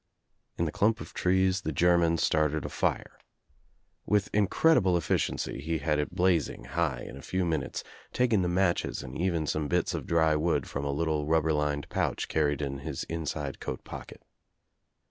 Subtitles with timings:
[0.57, 3.19] In the clump of trees the German started a fire.
[4.07, 9.03] With incredible efficiency he had It blazing high in a few minutes, taking the matches
[9.03, 12.79] and even some bits of dry wood from a little rubber lined pouch earned In
[12.79, 14.23] his inside coat pocket.